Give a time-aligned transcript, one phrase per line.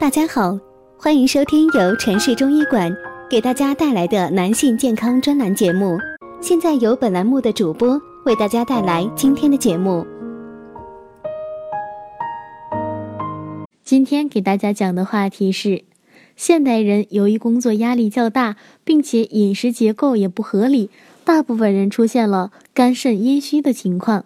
[0.00, 0.56] 大家好，
[0.96, 2.96] 欢迎收听由城市中医馆
[3.28, 5.98] 给大家带来的男性健康专栏节目。
[6.40, 10.06] 现在由本栏目的主播为大家带来今天的节目。
[13.82, 15.82] 今天给大家讲的话题是：
[16.36, 18.54] 现代人由于工作压力较大，
[18.84, 20.90] 并且饮食结构也不合理，
[21.24, 24.24] 大部分人出现了肝肾阴虚的情况。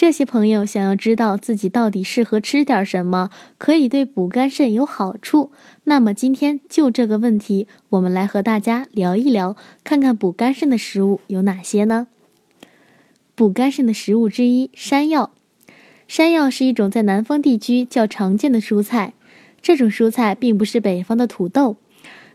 [0.00, 3.28] 这些朋友想要知道自己到底适合吃点什么，
[3.58, 5.52] 可以对补肝肾有好处。
[5.84, 12.06] 那么今天就这个问题，我们来和大家聊一聊，看看补肝肾的食物有哪些呢？
[13.34, 15.32] 补肝肾的食物之一，山药。
[16.08, 19.12] 山药是一种在南方地区较常见的蔬菜，
[19.60, 21.76] 这种蔬菜并不是北方的土豆。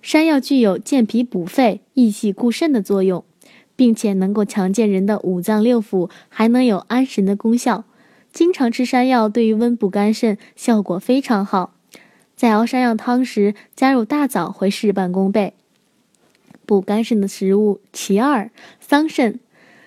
[0.00, 3.24] 山药具有健脾补肺、益气固肾的作用。
[3.78, 7.84] 并且能够强健人的五脏六腑，还能有安神的功效。
[8.32, 11.74] 经常吃山药，对于温补肝肾效果非常好。
[12.34, 15.54] 在熬山药汤时，加入大枣会事半功倍。
[16.66, 19.38] 补肝肾的食物其二，桑葚。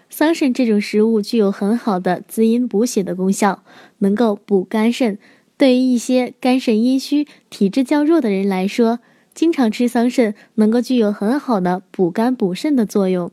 [0.10, 3.62] 桑葚这种食物具有很好的滋阴补血的功效，
[3.98, 5.20] 能够补肝肾。
[5.58, 9.00] 对于一些肝肾阴虚、体质较弱的人来说，
[9.34, 13.30] 经常吃桑葚能够具有很好的补肝补肾的作用。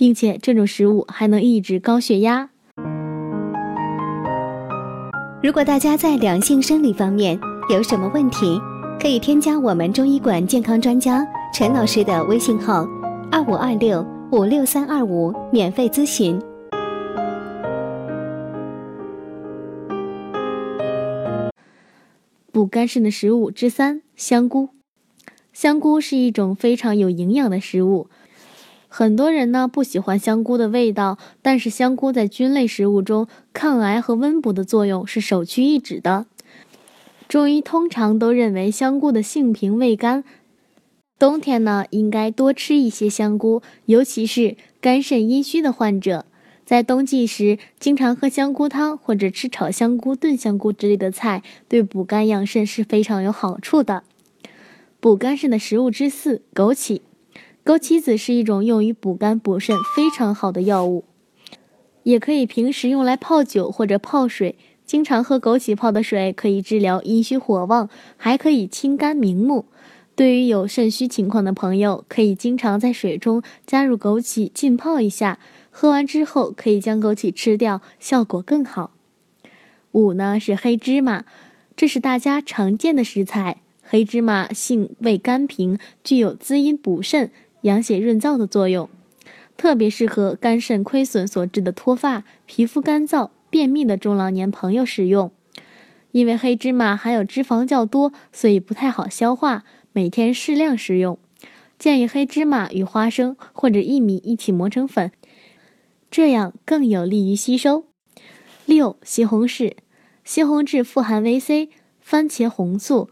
[0.00, 2.48] 并且这种食物还能抑制高血压。
[5.42, 8.58] 如果大家在两性生理方面有什么问题，
[8.98, 12.88] 可以添加我们中医馆健康专家陈老师的微信号：
[13.30, 16.40] 二五二六五六三二五，免费咨询。
[22.50, 24.70] 补肝肾的食物之三：香菇。
[25.52, 28.08] 香菇是一种非常有营养的食物。
[28.92, 36.26] 很多人呢不喜欢香菇的味道，但是香菇在菌类食物中抗癌和温补的作用是首屈一指的。
[37.28, 40.24] 中医通常都认为香菇的性平味甘，
[41.16, 46.26] 冬天呢应该多吃一些香菇，尤其是肝肾阴虚的患者，
[46.66, 54.02] 在冬季时经常喝香菇汤或者吃炒香菇、炖香菇之类的菜，对补肝养肾是非常有好处的。
[54.98, 57.02] 补肝肾的食物之四：枸杞。
[57.64, 61.04] 枸杞子是一种用于补肝补肾非常好的药物，
[62.02, 64.56] 也可以平时用来泡酒或者泡水。
[64.84, 69.66] 经常喝枸杞泡的水可以治疗阴虚火旺，还可以清肝明目。
[70.16, 75.38] 对于有肾虚情况的朋友，可以经常在水中加入枸杞浸泡一下，
[75.70, 78.90] 喝完之后可以将枸杞吃掉，效果更好。
[79.92, 81.24] 五呢是黑芝麻，
[81.76, 83.58] 这是大家常见的食材。
[83.82, 87.30] 黑芝麻性味甘平，具有滋阴补肾。
[87.62, 88.88] 养血润燥的作用，
[89.56, 95.30] 特别适合肝肾亏损所致的脱发、皮肤干燥、便秘的中老年朋友使用。
[96.12, 101.18] 因为黑芝麻含有脂肪较多，所以不太好消化，每天适量食用。
[101.78, 105.12] 建议黑芝麻与花生或者薏米一起磨成粉，
[106.10, 107.84] 这样更有利于吸收。
[108.66, 109.74] 六、西红柿，
[110.24, 113.08] 西红柿富含维 C、番茄红素。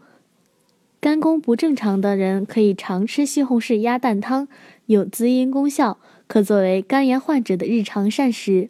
[1.01, 4.49] 肝功不正常的人可以常吃西红柿鸭蛋汤，
[4.87, 8.69] 有滋阴功效，可作为肝炎患者的日常膳食。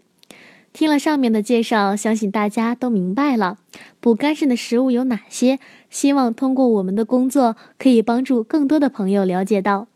[0.71, 3.57] 听了上面的介绍，相信大家都明白了
[3.99, 5.57] 补肝肾的食物有哪些。
[5.89, 9.87] 希望通过我们的工作，可以帮助更多的朋友了解到，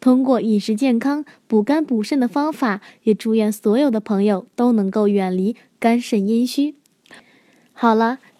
[0.00, 6.74] 通过饮食健康补肝补肾的方法，也祝愿所有的朋友都能够远离肝肾阴虚。
[7.72, 8.18] 好了。